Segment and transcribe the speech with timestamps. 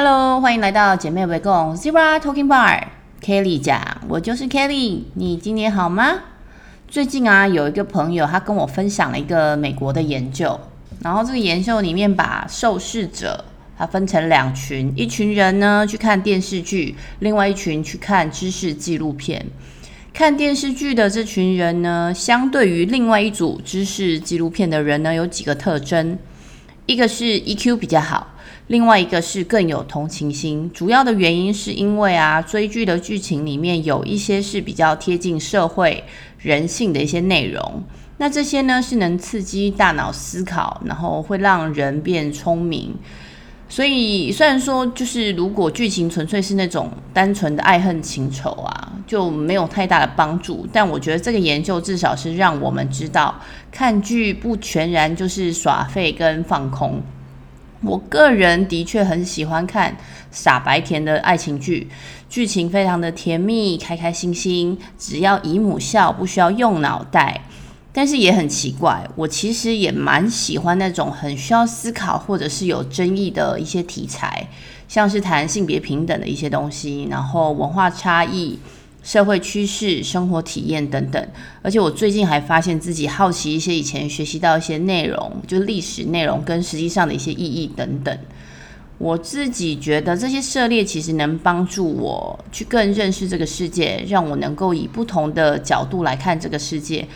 [0.00, 6.20] Hello，欢迎来到姐妹围共 Zebra Talking Bar，Kelly 讲，我就是 Kelly，你今年好吗？
[6.86, 10.60] 最近啊，有一个朋友他跟我分享了一个美国的研究，
[11.02, 13.44] 然后这个研究里面把受试者
[13.76, 19.44] 他分成两群，一群人呢去看电视剧，另外一群去看知识纪录片。
[20.14, 26.16] 看电视剧的这群人呢，相对于另外一组知识纪录片的人呢，有几个特征，
[26.86, 28.28] 一个是 EQ 比较好。
[28.68, 36.04] 另外一个是更有同情心，主要的原因是因为啊，追剧的剧情里面有一些是比较贴近社会
[36.38, 37.82] 人性的一些内容，
[38.18, 42.94] 那这些呢是能刺激大脑思考，然后会让人变聪明。
[43.70, 53.34] 所以虽然说就是如果剧情纯粹是那种单纯的爱恨情仇啊，就没有太大的帮助，但我觉得这个研究至少是让我们知道，
[53.72, 57.02] 看剧不全然就是耍废跟放空。
[57.82, 59.96] 我个人的确很喜欢看
[60.30, 61.88] 傻白甜的爱情剧，
[62.28, 67.42] 剧情非常的甜蜜，开开心心，只要姨母笑，不需要用脑袋。
[67.92, 74.48] 但是也很奇怪，我其实也蛮喜欢那种很需要思考或者是有争议的一些题材，
[74.86, 78.58] 像是谈性别平等的一些东西，然后文化差异。
[79.08, 81.28] 社会趋势、生活体验等等，
[81.62, 88.18] 而且我最近还发现自己好奇一些以前学习到一些内容，就历史内容跟实际上的一些意义等等。
[88.98, 97.08] 我自己觉得这些涉猎其实能帮助我去更认识这个世界，让我能够以不同的角度来看这个世界，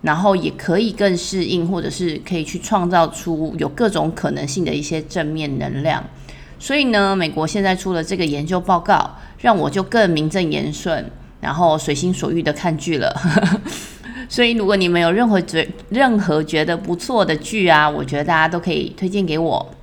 [0.00, 6.02] 然后也可以更适应，或者是可以去创造出有各种可能性的一些正面能量。
[6.58, 11.04] 所以呢，美国现在出了这个研究报告，让我就更名正言顺。
[11.44, 13.14] 然后随心所欲的看剧了，
[14.30, 19.74] 所以如果你们有任何觉任何觉得不错的剧啊，我觉得大家都可以推荐给我。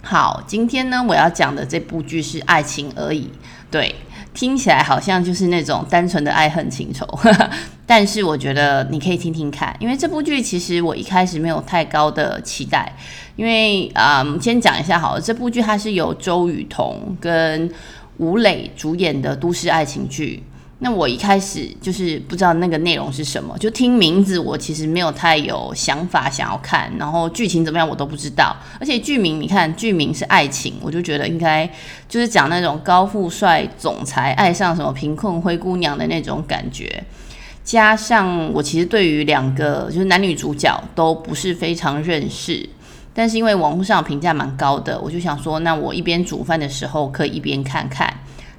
[0.00, 3.28] 好，今天呢，我要讲的这部剧是爱情而已，
[3.70, 3.94] 对，
[4.32, 7.06] 听起来好像就是那种单纯的爱恨情仇，
[7.84, 12.90] 但是我觉得你可以听听看，因为这部剧其实我一开始没有太高的期待，
[13.36, 17.70] 因为啊、嗯，先讲一下好了，这部剧它是由周雨彤跟
[18.16, 20.42] 吴磊主演的都市爱情剧。
[20.78, 28.54] 那我一开始就是不知道那个内容是什么，就听名字，我其实没有太有想法想要看，然后剧情怎么样我都不知道。
[28.78, 31.66] 而且剧名，你看剧名是爱情，我就觉得应该
[32.06, 37.02] 就是讲那种高富帅总裁爱上什么贫困灰姑娘的那种感觉。
[37.64, 42.68] 加上我其实对于两个就是男女主角都不是非常认识，
[43.14, 48.12] 但是因为网络上评价蛮高的，我就想说，那我一边煮饭的时候可以一边看看。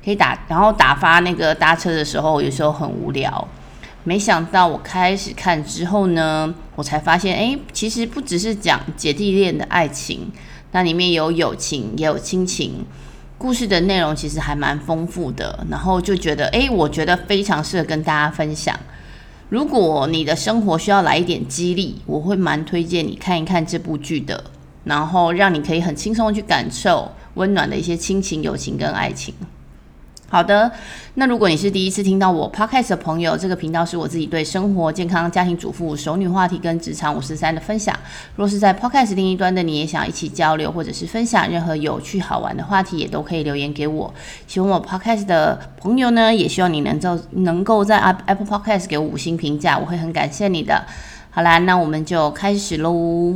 [0.07, 3.45] 可以打，然后打发那个搭车的时候，有时候很无聊。
[4.05, 10.31] 没想到我开始看之后呢，我才发现，哎，其实不只是讲姐弟恋的爱情，
[10.71, 12.85] 那里面有友情，也有亲情，
[13.37, 15.65] 故事的内容其实还蛮丰富的。
[15.69, 18.79] 然后就觉得，哎，我觉得非常适合跟大家分享。
[19.49, 24.41] 如果你的生活需要来一点激励，我会蛮推荐你看一看这部剧的，
[24.85, 29.33] 然后让你可以很轻松去感受温暖的一些亲情、友情跟爱情。
[30.29, 30.69] 好的，
[31.13, 37.97] 那如果你是第一次听到我 Podcast 的朋友，这个频道是我自己对生活、健康、家庭主妇、熟女话题跟职场五十三的分享。
[38.35, 44.13] 若是在 Podcast 另一端的你也想一起交流或者是分享任何有趣好玩的话题，也都可以留言给我。
[44.47, 50.85] 喜欢我 Podcast 的朋友呢，也希望你能够能够在 Apple Podcast 给我五星评价，我会很感谢你的。
[51.29, 53.33] 好啦，那我们就开始喽。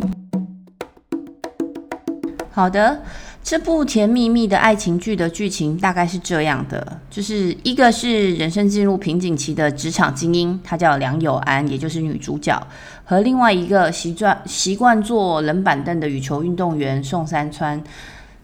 [2.51, 3.01] 好的。
[3.43, 12.65] 这部甜蜜蜜的爱情剧的剧情大概是这样的，就是一个是人生进入瓶颈期的职场精英，她叫梁友安，也就是女主角，
[13.03, 17.83] 和另外一个习惯习惯坐冷板凳的羽球运动员宋山川，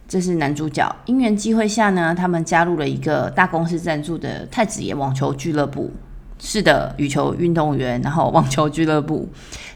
[0.07, 0.93] 这是男主角。
[1.05, 5.91] 因缘际会下呢，他们加入了一个大公司赞助的太子爷网球俱乐部。
[6.39, 9.29] 是的，羽球运动员，然后网球俱乐部。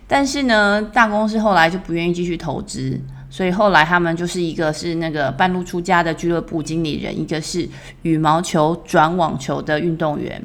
[0.08, 3.00] 但是呢，大公司后来就不愿意继续投资。
[3.32, 7.68] 所以后来他们就是一个是那个半路出家的俱乐部经理人，一个是
[8.02, 10.40] 羽毛球转网球的运动员。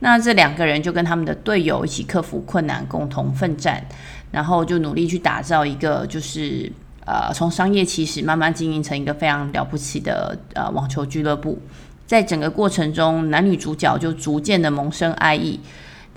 [0.00, 3.82] 那这两个人就跟他们的队友一起克服困难，共同奋战，
[4.30, 6.70] 然后就努力去打造一个就是
[7.06, 11.58] 呃从商业起始慢慢经营成一个非常了不起的呃网球俱乐部。
[12.06, 15.58] 在整个过程中，男女主角就逐渐的萌生爱意。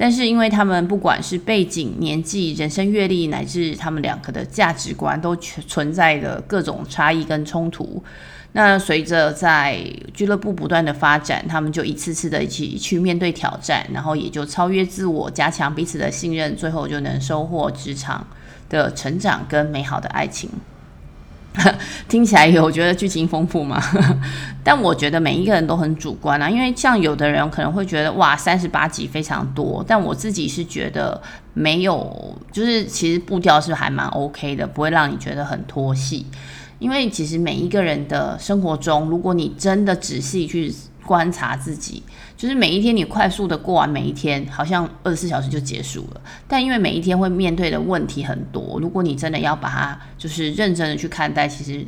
[0.02, 8.02] 但是，因为他们不管是背景、年纪、人生阅历，乃至他们两个的价值观，都存在着各种差异跟冲突。
[8.54, 9.78] 那随着在
[10.14, 18.26] 俱乐部不断的发展，他们就一次次的一起去面对挑战，然后也就超越自我，加强彼此的信任，最后就能收获职场
[18.70, 20.50] 的成长跟美好的爱情。
[22.08, 23.82] 听起来有觉得剧情丰富吗？
[24.64, 31.22] 但我觉得每一个人都很主观啊，因为像有的人可能会觉得哇，三十八集非常多，但我自己是觉得
[31.54, 36.26] 没有，就是其实步调是还蛮 OK 的，不会让你觉得很拖戏。
[36.78, 40.74] 因为其实每一个人的生活中，如果你真的仔细去
[41.10, 42.04] 观察自己，
[42.38, 46.22] 就是每一天你快速的过完每一天，好像二十四小时就结束了。
[46.48, 51.84] 但因为每一天会面对的问题很多，如果你真的要把它就是认真的去看待，其实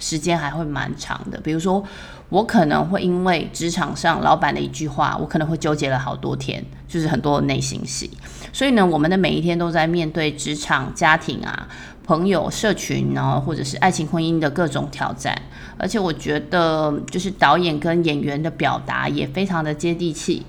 [0.00, 1.38] 时间还会蛮长的。
[1.40, 1.84] 比如说，
[2.30, 8.10] 我可能会因为职场上老板的一句话，我可能会纠结了好多天，就是很多的内心戏。
[8.52, 11.68] 所以呢，我们的每一天都在面对职场、家庭啊。
[12.04, 15.34] 朋友、社群，然后或者是爱情、婚姻的各种挑战，
[15.78, 20.44] 而且我觉得就是导演跟演员的表达也非常的接地气，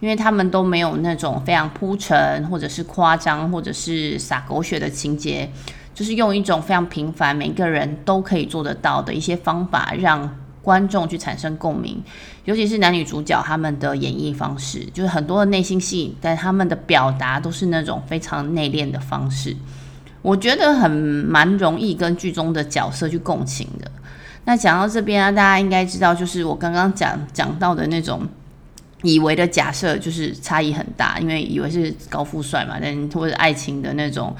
[0.00, 5.50] 因为他们都没有那种非常铺陈或者是夸张或者是撒狗血的情节，
[5.94, 12.02] 就是用一种非常平凡，每个人都可以做得到的一些方法，让观众去产生共鸣。
[12.44, 19.56] 尤其是男女主角他们的演绎方式，就是很多的内心戏，但他们的表达都是那种非常内敛的方式。
[20.22, 23.90] 我觉得很蛮容易跟剧中的角色去共情的。
[24.44, 28.26] 那讲到这边啊，大家应该知道，就是我刚刚讲讲到的那种
[29.02, 34.34] 以为的假设，就是差异很大，因为以为是高富帅嘛，但或者爱情的那种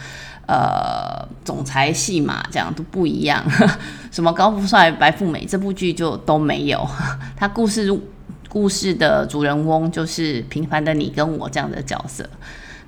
[0.46, 3.44] 呃总裁戏嘛，这样都不一样。
[4.10, 6.86] 什么高富帅、白富美，这部剧就都没有。
[7.36, 7.94] 他故事
[8.48, 12.28] 故事的主人翁就是平凡的你跟我这样的角色。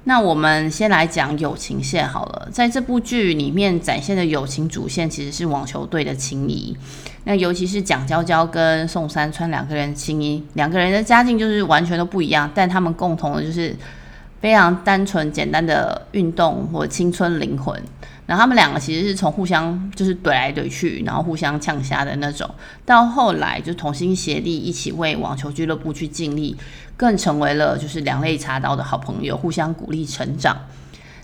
[0.05, 6.77] 那我们先来讲友情线好了，在这部剧里面展现的友情主线其实是网球队的情谊。
[7.25, 13.77] 那尤其是蒋娇娇跟宋三川两个人情谊，两个人的家境就是完全都不一样，但他们共同的就是
[14.41, 17.81] 非常单纯简单的运动或青春灵魂。
[18.33, 22.49] 然后他们两个其实是从互相就是怼来怼去，然后互相呛瞎的那种，
[22.87, 26.57] 到后来就同心协力一起为网球俱乐部去尽力，
[26.97, 30.57] 更成为了就是两肋插刀的好朋友，互相鼓励成长。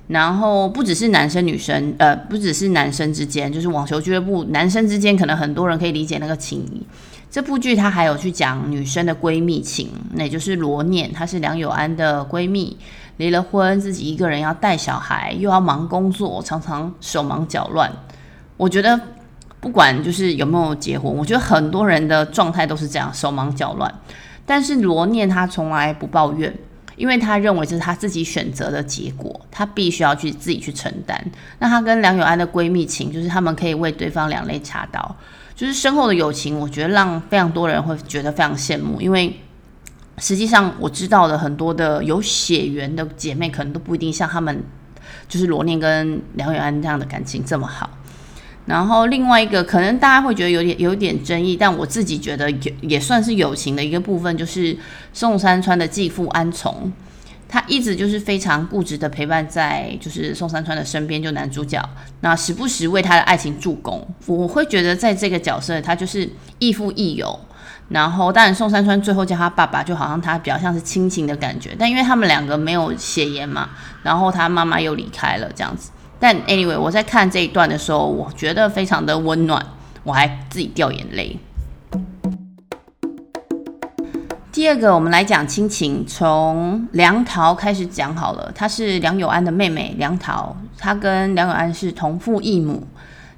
[0.08, 6.86] 然后不只是男生女生，呃，不只是男生之间，就是网球俱乐部男生之间，可能很多人可以理解那个情谊。
[7.30, 12.76] 这部剧它还有去讲女生的闺蜜情，那也就是罗念，她是梁友安的闺蜜。
[13.18, 17.92] 离了婚，自己一个人要带小孩，又要忙工作，常常手忙脚乱。
[18.56, 18.98] 我觉得
[19.60, 23.92] 不管就是有没有结婚，我觉得很多人的状态都是这样，手忙脚乱。
[24.46, 26.56] 但是罗念他从来不抱怨，
[26.96, 31.22] 因为他认为这是他自己选择的结果，他必须要去自己去承担。
[31.58, 35.16] 那他跟梁友安的闺蜜情，就是他们可以为对方两肋插刀，
[35.56, 36.58] 就是深厚的友情。
[36.58, 39.36] 我觉得让非常多人会觉得非常羡慕，因为。
[40.18, 44.62] 实际上，我知道的很多的有血缘的姐妹，可能都不一定像他们，
[45.28, 47.88] 就是罗念跟梁友安这样的感情这么好。
[48.66, 54.76] 然后另外一个，可能大家会觉得有点有点争议，但我自己觉得也也算是友情的一个部分，就是
[55.14, 56.92] 宋山川的继父安从，
[57.48, 61.82] 他一直就是非常固执的陪伴在就是宋山川的身边，就男主角，
[62.20, 64.06] 那时不时为他的爱情助攻。
[64.26, 66.28] 我会觉得在这个角色，他就是
[66.58, 67.38] 亦父亦友。
[67.88, 71.74] 然后，当然宋山川最后叫他爸爸，就好像他比较像是亲情的感觉。
[71.78, 73.70] 但因为他们两个没有血缘嘛，
[74.02, 75.90] 然后他妈妈又离开了这样子。
[76.20, 79.64] 但 anyway，我在看这一段的时候，我觉得非常的温暖，
[80.02, 81.38] 我还自己掉眼泪。
[84.50, 88.50] 第二个，我们来讲亲情，从梁桃开始讲好了。
[88.52, 92.84] 她是梁友安的妹妹梁桃，她跟梁友安是同父异母。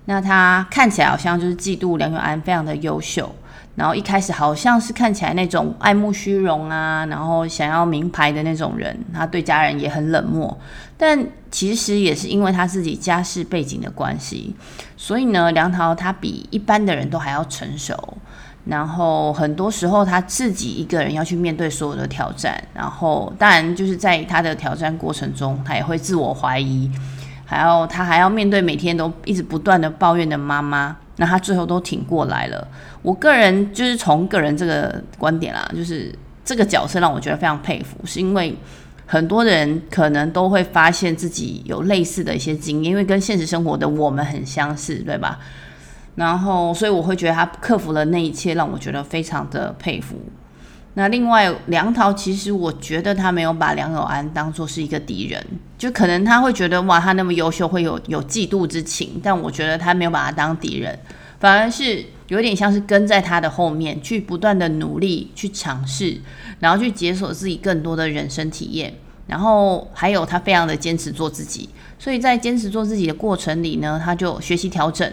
[0.07, 3.31] 那她看起来好像就是嫉妒梁友安非常的优秀。
[3.81, 10.55] 然后一开始好像是看起来那种爱慕虚荣啊，然后想要名牌的那种人，他对家人也很冷漠。
[10.99, 11.19] 但
[11.51, 14.55] 其实也是因为他自己家世背景的关系，
[14.99, 17.97] 所以呢，梁桃他比一般的人都还要成熟。
[18.67, 22.63] 然后很多时候他自己一个人要去面对所有的挑战。
[22.75, 26.91] 然后当然就是在他的挑战过程中，他也会自我怀疑，
[27.47, 30.99] 还要他还要面对每天都一直不断的抱怨的妈妈。
[31.21, 32.67] 那他最后都挺过来了。
[33.03, 36.11] 我个人就是从个人这个观点啦，就是
[36.43, 38.57] 这个角色让我觉得非常佩服，是因为
[39.07, 45.39] 很多人可能都会发现自己有类似的一些经验，因为跟现实生活的我们很相似，对吧？
[46.15, 50.17] 然后，所以我会觉得他克服了那一切，让我觉得非常的佩服。
[50.95, 55.45] 那另外，梁桃其实我觉得他没有把梁友安当做是一个敌人，
[55.79, 60.99] 就可能他会觉得哇，他那么优秀，会有有嫉妒之情，但我觉得他没有把他当敌人，
[61.39, 66.21] 反而是有点像是跟在他的后面，去不断的努力去尝试，
[66.59, 68.93] 然后去解锁自己更多的人生体验，
[69.29, 71.69] 然后还有他非常的坚持做自己，
[72.01, 75.11] 所以在坚持做自己的过程里呢，他就学习调整。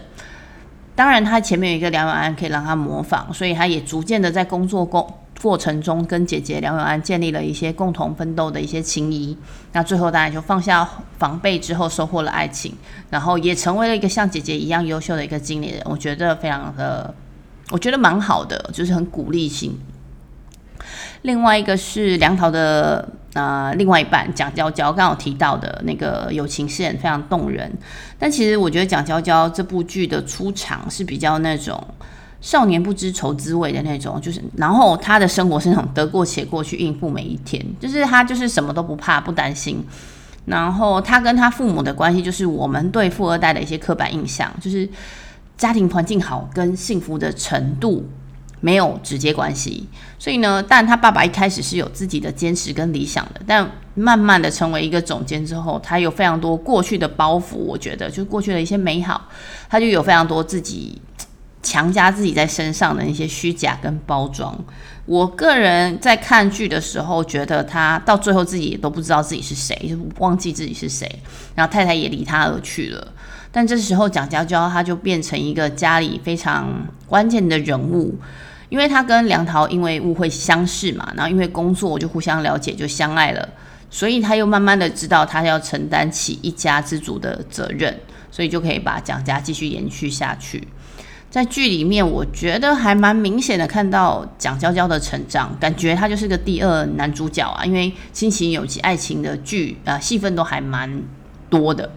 [0.95, 9.37] 当然他前面有一个梁永安可以让他模仿，所以他也逐渐的在工作过过程中跟姐姐梁永安建立了一些共同奋斗的一些情谊。
[9.73, 10.87] 那最后当然就放下
[11.19, 12.73] 防备之后，收获了爱情，
[13.09, 15.81] 然后也成为了一个像姐姐一样优秀的一个经理人。
[15.85, 17.13] 我觉得非常的，
[17.69, 19.79] 我觉得蛮好的，就是很鼓励性。
[21.23, 27.71] 另外一个是梁桃的呃另外一半蒋娇娇，刚刚有提到的那个友情线非常动人。
[28.17, 31.83] 但其实我觉得蒋娇娇这部剧的出场是比较那种
[32.41, 39.85] 少年不知愁滋味的那种，就是然后他的生活是那种得过且过去应付每一天，就是他就是什么都不怕不担心。
[40.45, 44.87] 然后他跟他父母的关系，就是我们对富二代的一些刻板印象，就是
[45.57, 48.07] 家庭环境好跟幸福的程度。
[48.59, 59.29] 没有直接关系，所以呢，但他爸爸一开始是有自己的坚持跟理想的，但慢慢的成为一个总监之后，他有非常多过去的包袱，我觉得就过去的一些美好，
[59.69, 60.99] 他就有非常多自己
[61.67, 64.57] 强加自己在身上的那些虚假跟包装。
[65.05, 71.09] 我个人在看剧的时候，觉得他到最后自己也都不知道自己是谁，就忘记自己是谁，
[71.55, 73.07] 然后太太也离他而去了。
[73.51, 78.17] 但这时候蒋娇娇他就变成一个家里非常关键的人物。
[78.69, 83.47] 因为他跟梁桃因为误会相识嘛，然后因为工作就互相了解，就相爱了，
[83.89, 87.97] 所以他又慢慢的知道他要承担起一家之主的责任，
[88.29, 90.67] 所以就可以把蒋家继续延续下去。
[91.37, 101.03] 在剧里面，我觉得还蛮明显的看到蒋娇娇的成长，感觉他就是个第二男主角啊，因为亲情、友情、爱情的剧啊，戏份都还蛮
[101.47, 101.87] 多的。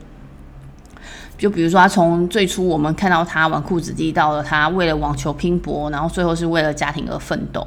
[1.38, 7.66] 就比如说，他从最初我们看到他纨绔子弟，到了他为了网球拼搏，然后最后是为了家庭而奋斗。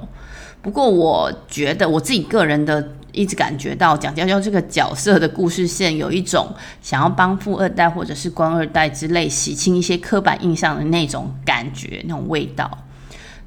[0.61, 12.79] 不过，我觉得我自己个人的一直感觉到蒋娇娇这个角色的故事线有一种想要帮富二代或者是官二代之类洗清一些刻板印象的那种感觉，那种味道。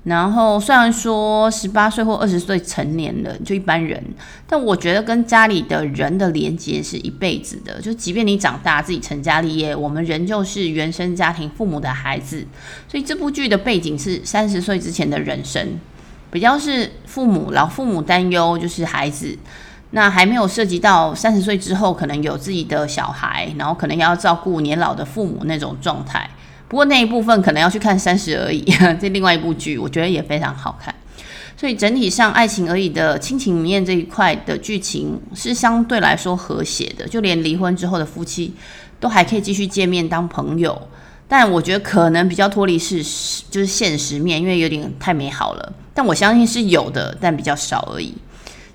[0.04, 4.00] 然后虽然说十八岁或二十岁成年了，就一般人，
[4.46, 7.80] 但我觉得跟家里的人的连接是一辈子的。
[7.80, 12.46] 就即便你长大自己成家立业，我们仍旧是原生家庭父母的孩子。
[12.86, 15.76] 所以这部剧的背景是三十岁之前的人生，
[16.36, 19.34] 比较是父母老父母担忧就是孩子，
[19.92, 26.28] 那还没有涉及到三十岁之后可能有自己的小孩，然后可能要照顾年老的父母那种状态。
[26.68, 28.62] 不过那一部分可能要去看《三十而已》，
[29.00, 30.94] 这另外一部剧，我觉得也非常好看。
[31.56, 38.52] 所以整体上，《爱情而已》的亲情面这一块的剧情是相对来说和谐的，就连离婚之后的夫妻
[39.00, 40.86] 都还可以继续见面当朋友。
[41.28, 45.72] 但我觉得可能比较脱离事实，就是现实面，因为有点太美好了。
[45.92, 48.14] 但我相信是有的，但比较少而已。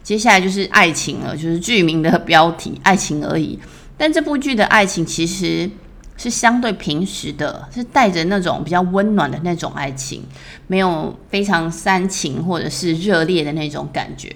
[0.04, 3.60] 接下来就是爱情了，就是剧名的标题《爱情而已》。
[3.98, 5.70] 但这部剧的爱情其实。
[6.18, 10.22] 是相对平实的，是带着那种比较温暖的那种爱情，
[10.68, 14.30] 没有非常煽情或者是热烈的那种感觉。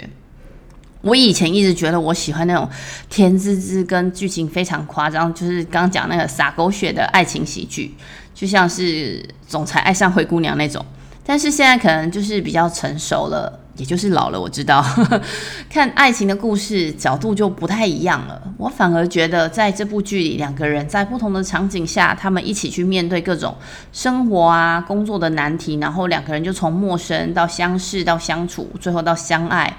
[1.06, 2.68] 我以前一直觉得我喜欢那种
[3.10, 7.94] 甜滋滋跟剧情非常夸张，就是刚讲那个洒狗血的爱情喜剧，
[8.34, 10.84] 就像是总裁爱上灰姑娘那种。
[11.24, 13.62] 但是现在可能就是比较成熟了。
[13.78, 14.82] 也就是老了，我知道，
[15.70, 18.42] 看爱情的故事角度就不太一样了。
[18.58, 23.54] 我反而觉得在这部剧里，两个人在不同的场景下，他们一起去面对各种
[23.92, 29.76] 生活啊、工作的难题，然后两个人就从陌生到相识到相处，最后到相爱。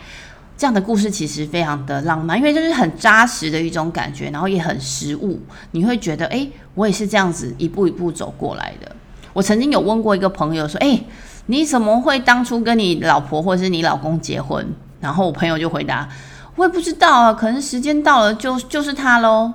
[0.57, 5.41] 这样的故事其实非常的浪漫，因为就是很扎实的一种感觉，然后也很实物。
[5.73, 8.95] 你会觉得，诶，我也是这样子一步一步走过来的。
[9.33, 11.07] 我曾经有问过一个朋友说，诶。
[11.49, 14.67] 你怎么会当初跟你老婆或者是你老公结婚？
[14.99, 16.09] 然后我朋友就回答：
[16.57, 19.53] 我也不知道啊，可能时间到了就就是他喽。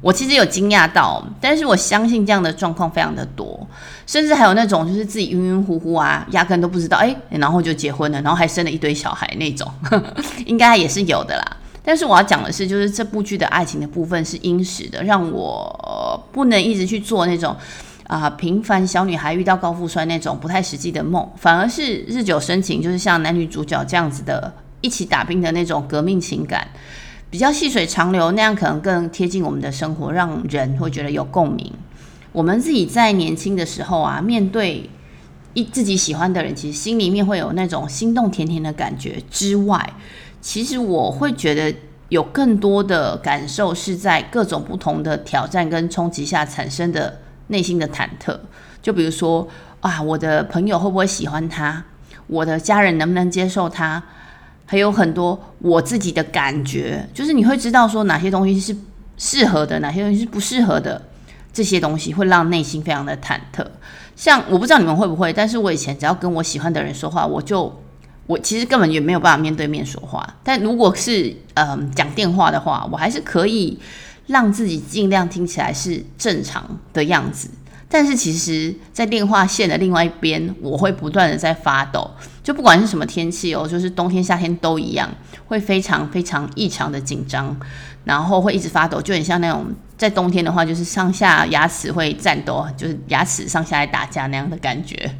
[0.00, 3.66] 我其实有惊讶到，但是我相信这样的状况非常的多，
[4.06, 9.70] 甚至还有那种就是自己晕晕乎乎啊，压根都不知道哎，然后就结婚了，然后还生了一堆小孩那种，
[10.46, 11.56] 应该也是有的啦。
[11.84, 17.56] 但是我要讲的是，就是这部剧的爱情的部分是殷实的，让我不能一直去做那种。
[18.10, 26.66] 啊，平凡小女孩遇到高富帅那种不太实际的梦，反而是日久生情，就是像男女主角这样子的，一起打拼的那种革命情感，
[27.30, 31.72] 比较细水长流，那样可能更贴近我们的生活，让人会觉得有共鸣。
[32.32, 34.90] 我们自己在年轻的时候啊，面对
[35.54, 39.94] 一自己喜欢的人，其实心里面会有那种心动甜甜的感觉之外，
[40.40, 41.74] 其实我会觉得
[42.08, 47.20] 有更多的感受是在各种不同的挑战跟冲击下产生的。
[47.52, 48.38] 内心的忐忑，
[48.80, 49.48] 就比如说
[49.80, 51.84] 啊，我的朋友会不会喜欢他？
[52.28, 54.00] 我的家人能不能接受他？
[54.70, 58.76] 还有很多我自己的感觉，就是你会知道说哪些东西是
[59.16, 61.02] 适合的，哪些东西是不适合的。
[61.52, 63.66] 这些东西会让内心非常的忐忑。
[64.14, 67.82] 像我不知道你们会不会，但是我以前只要跟我喜欢的人说话，我就
[68.28, 70.36] 我其实根本也没有办法面对面说话。
[70.44, 73.76] 但如果是嗯讲电话的话，我还是可以
[74.28, 77.50] 让自己尽量听起来是正常的样子。
[77.92, 82.08] 但是其实，在电话线的另外一边，我会不断的在发抖，
[82.40, 85.10] 就不管是什么天气哦，就是冬天夏天都一样，
[85.46, 87.58] 会非常非常异常的紧张，
[88.04, 89.66] 然后会一直发抖，就很像那种
[89.98, 95.12] 在冬天的话，就是上下牙齿会战斗，就是牙齿上下在打架那样的感觉。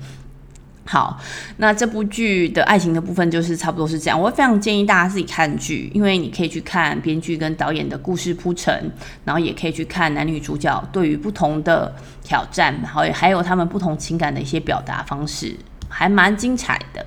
[0.91, 1.17] 好，
[1.59, 4.21] 那这部剧的爱情的部分就是差不多是这样。
[4.21, 8.91] 我会非常建议大家自己看剧，因为你可以去看编剧跟导演的故事铺陈，
[9.25, 11.95] 然后也可以去看男女主角对于不同的
[12.25, 15.55] 挑战，然后还有他们不同情感的一些表达方式，
[15.89, 17.07] 还蛮精彩的。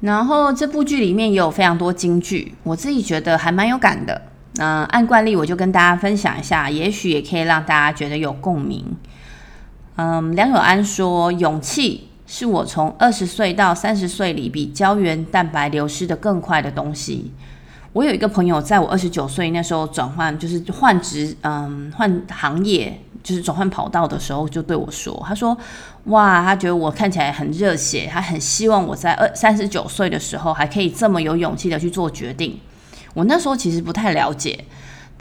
[0.00, 4.20] 然后这部剧里面也有非常多金句，我自己觉得还蛮有感的。
[4.56, 8.84] 那、按惯例，我就跟大家分享一下，也许也可以让大家觉得有共鸣。
[10.02, 17.30] 嗯，梁友安说：“勇气是我从二十岁到三十岁里比胶原蛋白流失得更快的东西。”
[17.94, 25.56] 我有一个朋友，在我二十九岁那时候转换，就是换职，嗯，换行业，就是转换跑道的时候，就对我说：“他说，
[26.06, 32.58] 哇，他觉得我看起来很热血，他很希望我在二三十九岁的时候还可以这么有勇气的去做决定。”
[33.14, 34.64] 我那时候其实不太了解。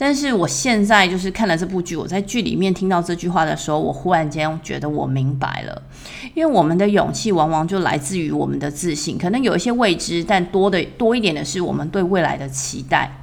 [0.02, 5.80] 但是我现在就是看了这部剧，我在剧里面听到这句话的时候，我忽然间觉得我明白了，
[6.34, 13.16] 因为我们的勇气往往就来自于我们的自信，可能有一些未知，但多的多一点的是我们对未来的期待。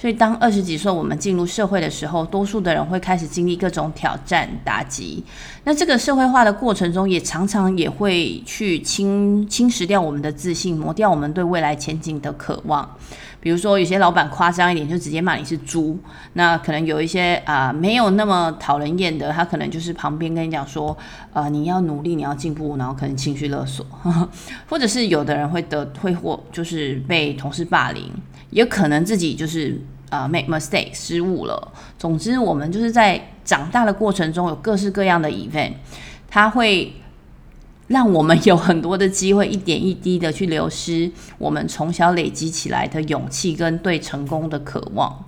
[0.00, 5.22] 所以当二十几岁我们进入社会的时候，多数的人会开始经历各种挑战打击。
[5.64, 12.96] 那这个社会化的过程中，也常常也会去侵侵蚀掉我们的自信，磨掉我们对未来前景的渴望。
[13.42, 15.98] 比如说，有些老板夸张一点，就直接骂你是猪。
[16.34, 20.96] 那可能有一些啊、没有那么讨人厌的，他可能就是旁边跟你讲说，
[21.32, 23.84] 呃，你要努力，你要进步，然后可能情绪勒索，
[24.68, 28.10] 或者是有的人会得会或就是被同事霸凌，
[28.50, 31.72] 也可能自己就是啊、呃、make mistake 失误了。
[31.98, 35.72] 总之，我们就是在长大的过程中有各式各样的 event，
[36.28, 36.92] 它会。
[37.90, 45.24] 让我们有很多的机会，一点一滴的去流失我们从小累积起来的勇气跟对成功的渴望。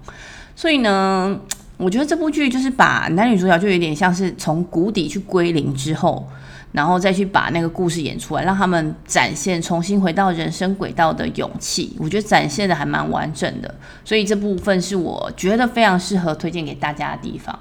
[0.55, 1.41] 所以呢，
[1.77, 6.25] 我觉得这部剧就是把男女主角就有点像是从谷底去归零之后，
[6.73, 11.95] 然后再去把那个故事演出来，让他们展现重新回到人生轨道的勇气。
[11.99, 17.59] 我觉得展现的还蛮完整的，所以这部分是我觉得非常适合推荐给大家的地方。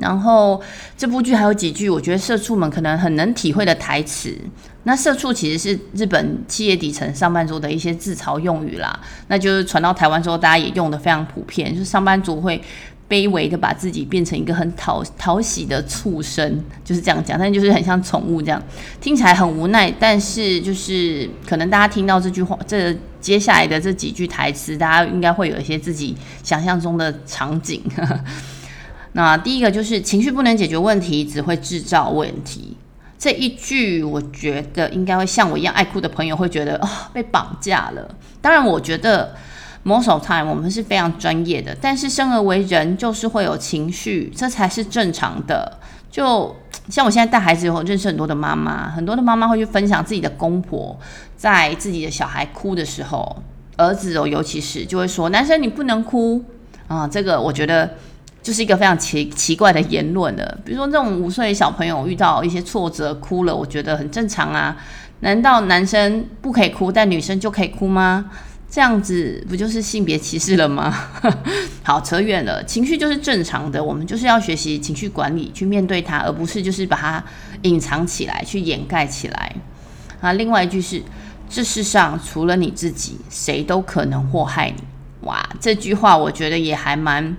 [0.00, 0.60] 然后
[0.96, 4.36] 这部剧还有几句我觉得社畜们可能很能体会的台词。
[4.82, 8.98] 那社畜其实是日本企业底层上班族的一些自嘲用语啦。
[9.28, 12.60] 那就是传到台湾之后，大家也用得非常普遍，就是上班族会
[13.14, 18.60] 卑微的把自己变成一个很讨讨喜的畜生，就是这样讲，但就是很像宠物这样，
[19.00, 19.88] 听起来很无奈。
[20.00, 27.80] 但是就是可能大家听到这句话，这接下来的这几句台词，大家应该会有一些自己想象中的场景。
[29.12, 32.76] 那第一个就是情绪不能解决问题，只会制造问题。
[33.16, 38.12] 这一句，我觉得应该会像我一样爱哭的朋友会觉得啊、哦，被绑架了。
[38.42, 39.34] 当然，我觉得
[39.84, 45.78] most of time 我们是非常专业的，但是生而为人就是会有情绪，这才是正常的。
[46.10, 46.56] 就
[46.88, 50.98] 像我现在带孩子以后，认识很多的妈妈，很多的妈妈会去分享自己的公婆
[51.36, 53.42] 在自己的小孩哭的时候，
[53.76, 56.44] 儿子哦，尤其是就会说：“男生你不能哭
[56.88, 57.90] 啊。”这个我觉得。
[58.44, 64.76] 就是一个非常奇奇怪的言论的，比如说这种五岁小朋友遇到一些挫折哭了，我觉得很正常啊。
[65.20, 68.26] 难道男生不可以哭，但女生就可以哭吗？
[68.74, 70.92] 这样子不就是性别歧视了吗？
[71.84, 77.24] 好，扯远了，情绪就是正常的，我们就是要学习情绪管理，去面对它，而不是就是把它
[77.62, 79.54] 隐藏起来，去掩盖起来。
[80.20, 81.00] 啊，另外一句是：
[81.48, 84.82] 这世上除了你自己，谁都可能祸害你。
[85.20, 87.36] 哇，这句话我觉得也还蛮。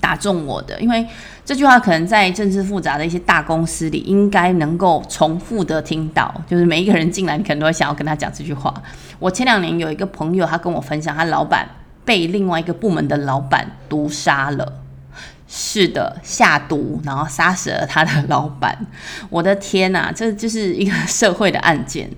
[0.00, 1.06] 打中我的，因为
[1.44, 8.72] 这句话可能在政治复杂的一些大公司里，应该能够重复的听到，就是每一个人进来，你可能都会想要跟他讲这句话。
[9.18, 11.68] 我前两年有一个朋友，他跟我分享，他老板
[12.04, 14.80] 被另外一个部门的老板毒杀了，
[15.46, 18.86] 是的，下毒然后杀死了他的老板。
[19.28, 22.08] 我的天哪，这就是一个社会的案件。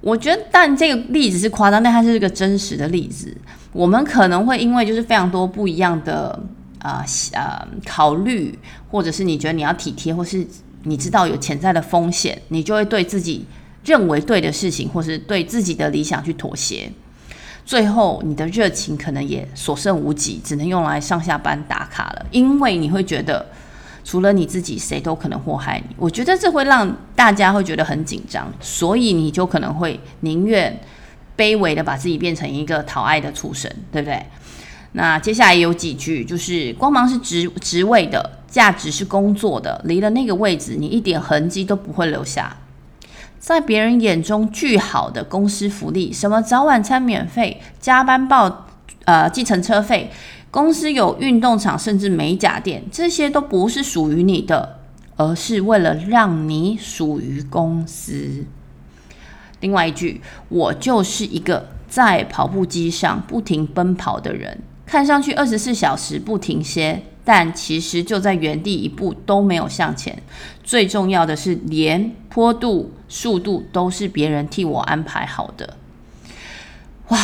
[0.00, 3.36] 我觉得，但这个例子是夸张，但它是一个真实的例子。
[3.72, 6.38] 我们可能会因为就是非常多不一样的。
[6.82, 8.58] 啊呃，考虑，
[8.90, 10.46] 或者是你觉得你要体贴，或是
[10.82, 13.46] 你知道有潜在的风险，你就会对自己
[13.84, 16.90] 认为对的事情，或是对自己的理想去妥协。
[17.64, 23.46] 最后你的热情可能也所剩无几，只能用来上下班打卡了，因为你会觉得
[24.04, 25.94] 除了你自己，谁都可能祸害你。
[25.96, 30.76] 我觉得这会让大家会觉得很紧张，所以你就可能会宁愿
[31.36, 34.20] 卑微的把自己变成一个讨爱的畜生，对不对？
[34.92, 42.58] 那接下来有几句，就是光芒是职职位的，价值是工作的，离了那个位置，你一点痕迹都不会留下。
[43.38, 48.68] 在别人眼中巨好的公司福利，什么早晚餐免费、加班报、
[49.04, 50.10] 呃计程车费，
[50.50, 54.78] 公司有运动场，甚至美甲店，这些都不是属于你的，
[55.16, 58.44] 而是为了让你属于公司。
[59.60, 64.60] 另外一句，我就是一个在跑步机上不停奔跑的人。
[64.84, 70.22] 看上去二十四小时不停歇，但其实就在原地一步都没有向前。
[70.62, 75.76] 最重要的是，连坡度、速度都是别人替我安排好的。
[77.08, 77.18] 哇，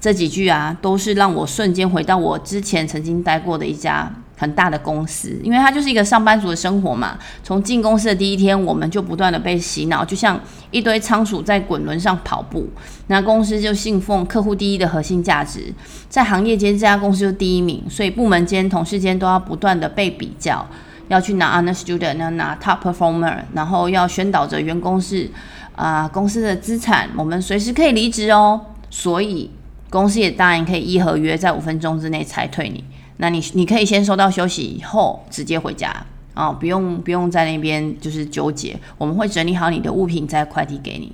[0.00, 4.12] 这几句啊，都是让我瞬间回到我之前曾经待过的一家。
[4.40, 7.18] 很大的公司，因为它就是一个上班族的生活嘛。
[7.44, 12.66] 从进公司的第一天，我们就不断的被洗脑，就像一堆仓鼠在滚轮上跑步。
[13.08, 15.70] 那公司就信奉客户第一的核心价值，
[16.08, 20.66] 在行业间这家公司就第一名，所以部门间、同事间都要不断的被比较，
[21.08, 25.30] 要去拿 honor student，要拿 top performer，然后要宣导着员工是
[25.76, 28.58] 啊、公司的资产，我们随时可以离职哦。
[28.88, 29.50] 所以
[29.90, 32.82] 公司也当然可以依合约，在五分钟之内裁退你。
[33.20, 35.94] 那你你可以先收到休息以后直接回家
[36.32, 38.74] 啊、不用不用在那边就是纠结。
[38.96, 41.12] 我们会整理好你的物品再快递给你。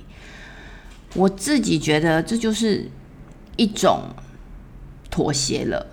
[1.15, 2.89] 我自己觉得这就是
[3.57, 4.01] 一种
[5.11, 5.85] 妥协了。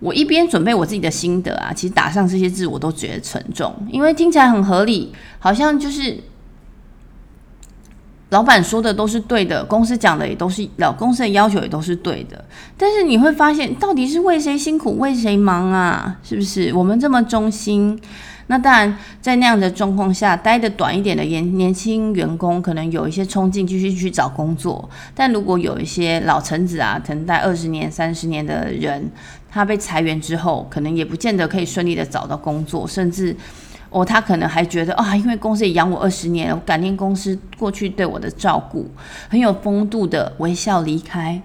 [0.00, 6.18] 我一边准备我自己的心得啊，其实打上这些字我都觉得沉重，因为听起来很合理，好像就是。
[8.30, 12.44] 老板说的都是对的，公司讲的也都是，老公司的要求也都是对的。
[12.78, 16.16] 但是你会发现，到底是为谁辛苦为谁忙啊？
[16.22, 16.72] 是不是？
[16.72, 18.00] 我们这么忠心，
[18.46, 24.88] 那当然在那样的状况下，待得短一点的年年轻员工可能有一些冲劲，继续去找工作。
[25.12, 29.10] 但如果有一些老臣子啊，可能待二十年、三十年的人，
[29.50, 33.34] 他被裁员之后，可能也不见得可以顺利的找到工作，甚至。
[33.90, 38.88] 哦，他可能还觉得啊，因为公司也养我二十年了，我感念公司过去对我的照顾，
[39.28, 41.42] 很有风度的微笑离开。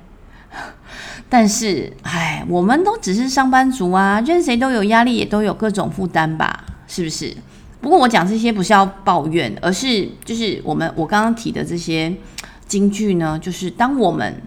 [1.27, 7.35] 但是，哎，我们都只是上班族啊，任谁都有压力，也都有各种负担吧，是不是？
[7.81, 12.15] 不过我讲这些不是要抱怨，而是就是我们我刚刚提的这些
[12.67, 14.41] 金句呢，就是当我们。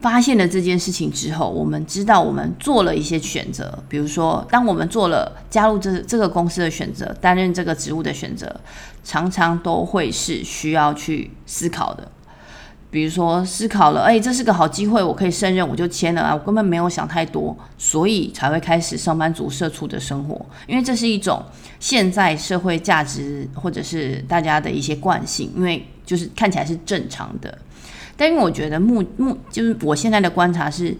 [0.00, 8.60] 发现了这件事情之后，我们知道我们做了一些选择，比如说，当我们做了加入这这个公司的选择，担任这个职务的选择，
[9.02, 12.08] 常常都会是需要去思考的。
[12.90, 21.42] 比如说，思考了，哎，这是个好机会，我可以胜任，我就签了啊，我根本没有想太多，所以才会开始上班族社畜的生活，因为这是一种
[21.78, 27.58] 现在社会价值或者是大家的一些惯性，因为就是看起来是正常的。
[28.18, 30.94] 但因为我觉得目目就是我现在的观察是，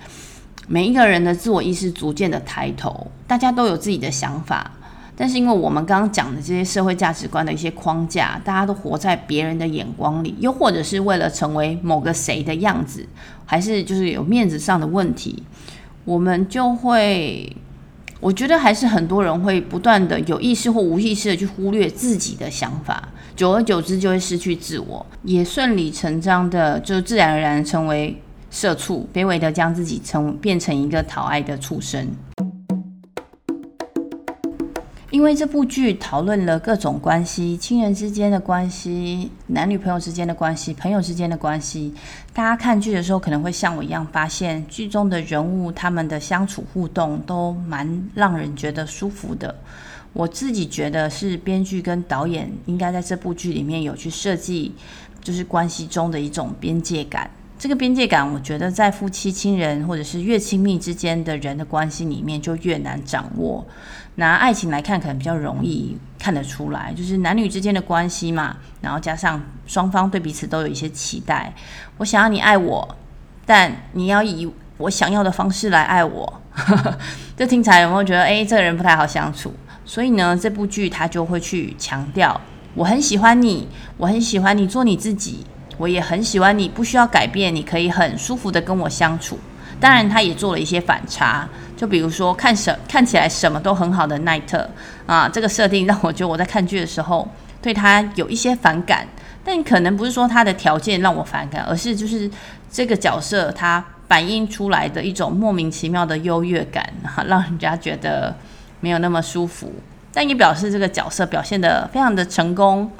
[0.69, 4.71] 每一个人的自我意识逐渐的抬头，大家都有自己的想法，
[5.17, 13.05] 但是因为我们刚刚讲的这些社会价值观的一些框架，大家都活在别人的眼光里，又或者是为了成为某个谁的样子，
[13.45, 15.43] 还是就是有面子上的问题，
[16.05, 17.57] 我们就会。
[18.21, 32.09] 我觉得还是很多人会不断的有意识或无意识的去忽略自己的想法，久而久之就会失去自我，也顺理成章的就自然而然成为社畜，卑微的将自己成变成一个讨爱的畜生。
[35.19, 41.93] 因为这部剧讨论了各种关系，亲人之间的关系，男女朋友之间的关系，朋友之间的关系。
[42.33, 49.53] 大家看剧的时候可能会像我一样，发现剧中的人物他们的相处互动都蛮让人觉得舒服的。
[50.13, 54.73] 我自己觉得是编剧跟导演应该在这部剧里面有去设计，
[55.21, 57.29] 就是关系中的一种边界感。
[57.59, 63.67] 这个边界感，我觉得在夫妻、亲人或者是越亲密之间的人的关系里面就越难掌握。
[64.19, 71.55] 拿爱情来看，可能比较容易看得出来，就是男女之间的关系嘛，然后加上双方对彼此都有一些期待。
[71.99, 72.97] 我想要你爱我，
[73.47, 76.43] 但你要以我想要的方式来爱我。
[77.39, 79.55] 这听起来有没有觉得，哎，这个人不太好相处？
[79.85, 82.41] 所以呢，这部剧他就会去强调，
[82.75, 85.47] 我很喜欢你，我很喜欢你做你自己。
[85.77, 89.39] 我也很喜欢你，不需要改变，你可以很舒服的跟我相处。
[89.81, 94.69] 当然，他也做了一些反差，就比如说看什看起来什么都很好的奈特
[95.07, 97.29] 啊，这个设定让我觉得我在看剧的时候
[97.63, 99.07] 对他有一些反感。
[99.45, 102.31] 但可能不是说他的条件让我反感，而是就是
[102.71, 108.37] 这个角色他反映出来的一种莫名其妙的优越感，哈， 让人家觉得
[108.81, 109.73] 没有那么舒服。
[110.13, 112.91] 但也表示这个角色表现得非常的成功。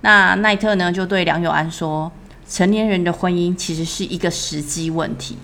[0.00, 2.10] 那奈特呢，就对梁友安说
[2.48, 5.36] ：“成年人的婚姻其实是一个时机问题。”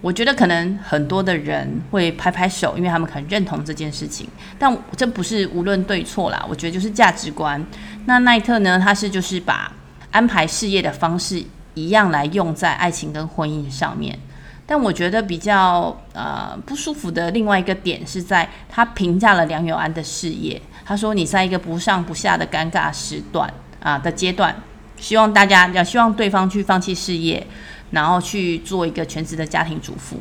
[0.00, 4.26] 我觉得可能很多的人会拍拍手，因为他们很认同这件事情。
[4.58, 7.64] 但这不是无论对错啦，我觉得就是价值观。
[8.06, 9.72] 那奈特呢，他是就是把
[10.10, 11.42] 安排事业的方式
[11.74, 14.18] 一样来用在爱情跟婚姻上面。
[14.66, 20.60] 但我觉得比较呃不舒服的另外一个点是在他评价了梁友安的事业。
[20.84, 24.54] 他说：“你在一个不上不下的尴尬时段啊的阶段，
[24.96, 27.44] 希望大家要希望对方去放弃事业，
[27.90, 30.18] 然后去做一个全职的家庭主妇。”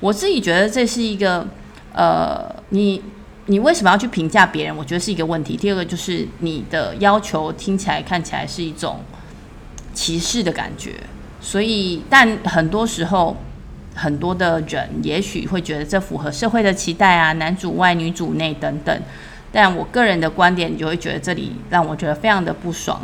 [0.00, 1.46] 我自己觉得这是一个
[1.92, 3.02] 呃，你
[3.46, 4.76] 你为什么要去评价别人？
[4.76, 5.56] 我觉得是一个问题。
[5.56, 9.00] 第二个就是你的要求听起来看起来是一种
[9.94, 10.94] 歧视的感觉。
[11.40, 13.36] 所以，但很多时候。
[13.94, 19.02] 很多的人也许会觉得这符合社会的期待啊，男主外女主内等等。
[19.50, 23.00] 但我个人的观点，你就会觉得这里让我觉得非常的不爽。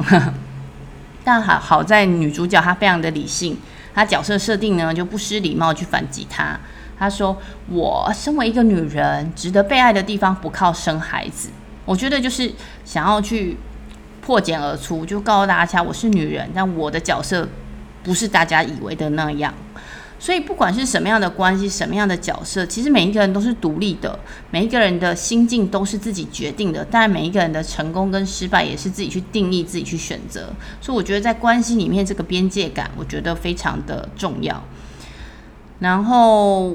[1.24, 3.58] 但好好在女主角她非常的理性，
[3.94, 6.58] 他角色设定呢就不失礼貌去反击他。
[6.98, 7.36] 他说
[7.68, 11.50] ：“我身为一个女人，值得被爱的地方不靠生孩子。”
[11.84, 12.52] 我觉得就是
[12.84, 13.56] 想要去
[14.20, 17.48] 破茧而出，就告诉大家我是女人，但我的角色
[18.02, 19.52] 不是大家以为的那样。
[20.24, 24.18] 所以，不管是什么样的关系，什么样的角色，其实每一个人都是独立的，
[24.50, 26.82] 每一个人的心境都是自己决定的。
[26.86, 30.48] 当然，每一个人的成功跟失败也是自己去定义、自己去选择。
[30.80, 34.64] 所以，我觉得在关系里面，这个边界感，我觉得非常的重要。
[35.80, 36.74] 然后。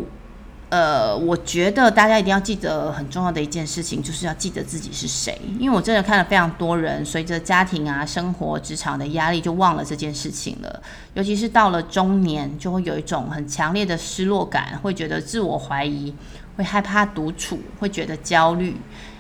[0.69, 5.35] 呃，我觉得大家一定要记得很重要的一件事情，就是要记得自己是谁。
[5.59, 10.81] 因为我真的看了非常多人，随着家庭啊、生活、职场的压力，就忘了这件事情了。
[11.15, 16.13] 尤其是到了中年，就会有一种很强烈的失落感，会觉得自我怀疑，
[16.55, 18.77] 会害怕独处，会觉得焦虑，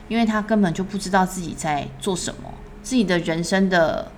[0.07, 4.11] 因为他根本就不知道自己在做什么，自己的人生的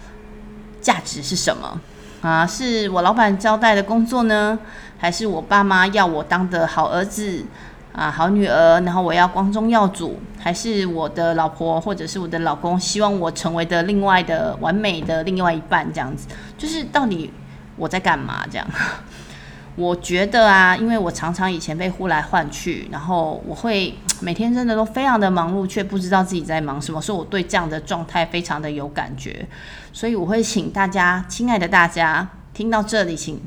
[0.81, 1.79] 价值是什么。
[2.21, 4.59] 啊，是我老板交代的工作呢，
[5.01, 7.43] 还是我爸妈要我当的好儿子
[7.91, 8.79] 啊、好女儿？
[8.81, 15.91] 然后我要光宗耀祖，还是我的老婆或者是我的老公希望我成为的另外的完美的另外一半？
[15.91, 17.33] 这样子，就是到底
[17.75, 18.45] 我在干嘛？
[18.51, 18.67] 这样。
[19.75, 29.47] 我觉得啊，因为我常常以前被呼来唤去，然后我会每天真的都非常的忙碌，却不知道自己在忙什么，所以我对这样的状态非常的有感觉。
[29.91, 33.41] 所以我会请大家，亲爱的大家，听到这里请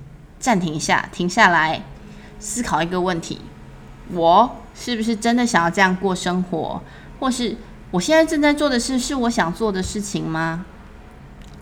[0.44, 1.82] 暂停一下，停下来
[2.38, 3.40] 思考一个问题：
[4.12, 6.82] 我是不是真的想要这样过生活？
[7.18, 7.56] 或是
[7.90, 10.66] 我现在正在做的事是我想做的事情吗？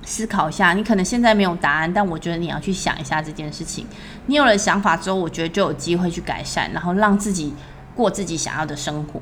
[0.03, 3.87] 思考一下，你可能现在没有答案，但我觉得你要去想一下这件事情。
[4.27, 7.55] 你有了想法之后，我觉得就有机会去改善，然后让自己
[7.95, 9.21] 过自己想要的生活。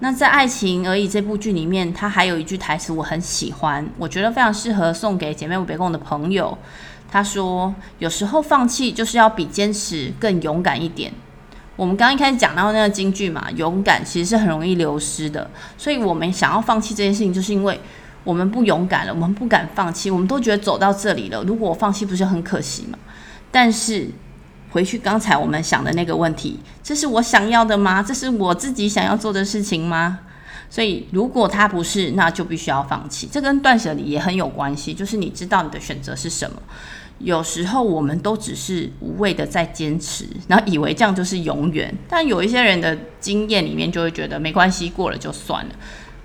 [0.00, 6.58] 那在《爱情而已》这部剧里面，它还有一句台词我很喜欢，我觉得非常适合送给姐妹别共的朋友。
[7.10, 11.12] 他说：“有时候放弃就是要比坚持更勇敢一点。”
[11.76, 17.80] 我们刚刚一开始讲到那个金句嘛，勇敢其实是很容易流失的，所以我们想要放弃这件事情，就是因为。
[18.22, 22.98] 我们不勇敢了，我们不敢放弃，我们都觉得走到这里了，如果我放弃，不是很可惜吗？
[23.50, 24.10] 但是
[24.72, 28.02] 回去刚才我们想的那个问题，这是我想要的吗？
[28.02, 30.18] 这是我自己想要做的事情吗？
[30.68, 33.26] 所以如果它不是，那就必须要放弃。
[33.32, 36.60] 这跟断舍离也很有关系，就是你知道你的选择是什么。
[37.20, 41.94] 有时候我们都只是无谓的在坚持，然后以为这样就是永远。
[42.08, 45.74] 但有一些人的经验里面就会觉得没关系，过了就算了。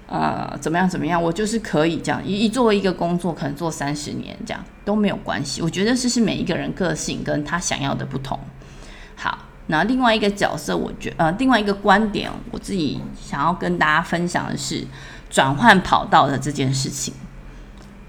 [0.07, 0.87] 呃，怎么样？
[0.87, 1.21] 怎么样？
[1.21, 5.61] 我就是可以这样，一一作为一个工作，可能做三十年，这样都没有关系。
[5.61, 8.39] 我觉得这是每一个人个性跟他想要的不同。
[9.15, 14.85] 好，那另外一个角色，我觉呃，另外一个观点，我自己想要跟大家分享的是
[15.29, 17.13] 转换跑道的这件事情。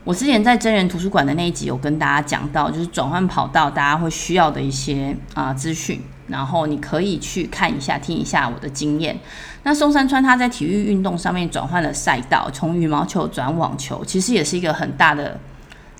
[0.06, 6.00] 我之前在真人图书馆的那一集有跟大家讲到，就是转换跑道大家会需要的一些啊、资讯。
[6.28, 9.18] 然后你可以去看一下、听一下我的经验。
[9.64, 15.40] 那松山川他在体育运动上面转换了赛道，从羽毛球转网球，其实也是一个很大的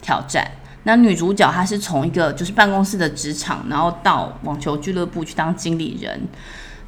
[0.01, 0.49] 挑战。
[0.85, 6.21] 那女主角她是从一个就是办公室的职场，然后到网球俱乐部去当经理人，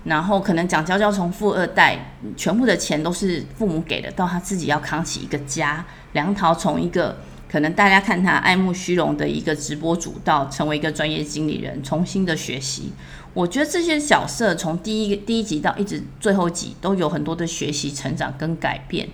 [0.09, 5.85] 然后可能蒋娇娇从富二代，全部的钱都是父母给的，到她自己要扛起一个家。
[6.13, 7.19] 梁桃从一个
[7.49, 12.93] 可能大家看她爱慕虚荣的一个直播主，到成为一个专业经理人，重新的学习。
[13.35, 19.09] 我觉得这些角色从第一第一集到一直最后集都有很多的学习、成长跟改变，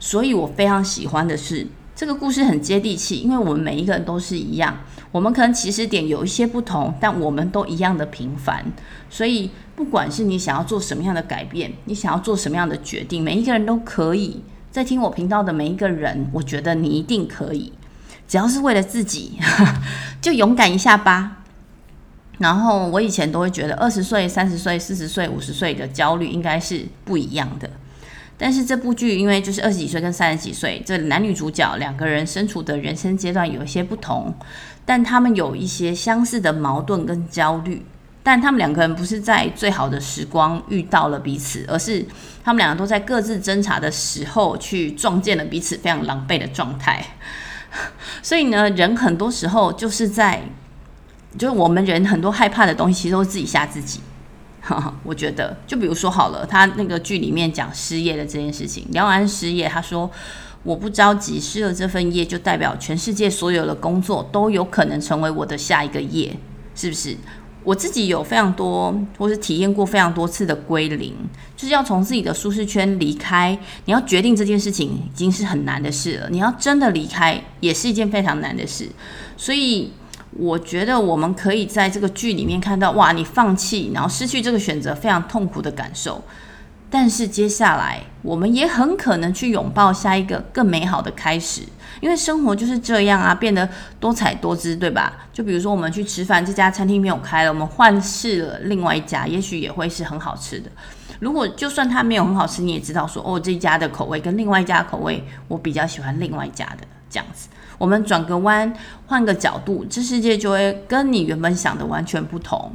[0.00, 1.66] 所以我非常喜欢的是
[1.98, 4.72] 这个故事很接地气，因为我们每一个人都是一样，
[5.10, 8.64] 我们可能起始点有一些不同，但我们都一样的平凡。
[9.10, 14.44] 所以，不管是你想要做什么样的改变，你想要做什么样的决定，每一个人都可以。
[14.70, 17.72] 在听我频道的每一个人，我觉得你一定可以，
[18.28, 19.32] 只要是为了自己，
[20.22, 21.38] 就勇敢一下吧。
[22.38, 27.68] 然后，我以前都会觉得，二十岁、三十岁、四十岁、五十岁的焦虑应该是不一样的。
[28.38, 34.32] 但是这部剧因为就是二十几岁跟三十几岁，这男女主角两个人身处的人生阶段有一些不同，
[34.86, 37.84] 但他们有一些相似的矛盾跟焦虑。
[38.22, 42.04] 但他们两个人不是在最好的时光遇到了彼此，而是
[42.44, 47.02] 他们两个都在各自侦查的时候去撞见了彼此非常狼狈的状态。
[48.22, 50.42] 所以呢，人很多时候就是在，
[51.38, 54.00] 就是我们人很多害怕的东西，其实都是自己吓自己。
[55.02, 60.10] 我觉得，就比如说好了，他那个剧里面讲失业的这件事情，廖安失业，他说
[60.62, 66.36] 我不着急，失了这份业就代表全世界所有的工作都有可能成为我的下一个业，
[66.74, 67.16] 是不是？
[67.64, 71.14] 我自己有非常多，或是体验过非常多次的归零，
[71.56, 73.58] 就是要从自己的舒适圈离开。
[73.84, 78.88] 你要决定这件事情已经是很难的事了，你要真的离开也是一件非常难的事，
[79.36, 79.92] 所以。
[80.38, 86.22] 我觉得我们可以在这个剧里面看到，哇，你放弃，然后失去这个选择，非常痛苦的感受。
[86.88, 91.62] 但是接下来，我们也很可能去拥抱下一个更美好的开始，
[92.00, 93.68] 因为生活就是这样啊，变得
[94.00, 95.12] 多彩多姿，对吧？
[95.32, 100.70] 就比如说，我们去吃饭，这家餐厅没有开了，我们换试了另外一家，也许也会是很好吃的。
[101.18, 107.48] 如果就算它没有很好吃，你也知道说，哦，这家的口味跟另外一家口味，我比较喜欢另外一家的，这样子。
[107.78, 108.70] 我们转个弯，
[109.06, 112.72] 换个角度，这世界就会跟你原本想的完全不同。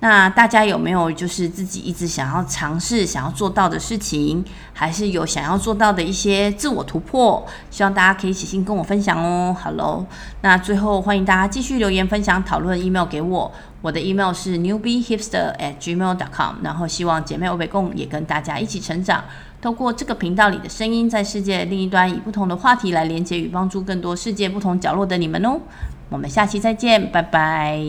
[0.00, 7.46] 那大家有没有就是自己一直想要尝试、想要做到的事情，还是有想要做到的一些自我突破？
[7.70, 9.56] 希望大家可以写信跟我分享哦。
[9.58, 10.04] 好喽，
[10.42, 16.56] 那最后欢迎大家继续留言分享、讨论、email 给我，我的 email 是 newbiehipster@gmail.com。
[16.62, 19.24] 然后希望姐妹欧北共也跟大家一起成长。
[19.64, 25.58] 透过这个频道里的声音，在世界另一端，以不同的话题来连接与帮助更多世界不同角落的你们哦。
[26.10, 27.82] 我们下期再见，拜拜。